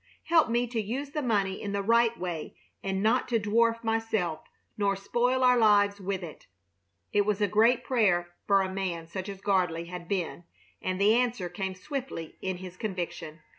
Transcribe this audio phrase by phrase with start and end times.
[0.23, 4.39] Help me to use the money in the right way and not to dwarf myself,
[4.75, 6.47] nor spoil our lives with it."
[7.13, 10.45] It was a great prayer for a man such as Gardley had been,
[10.81, 13.41] and the answer came swiftly in his conviction.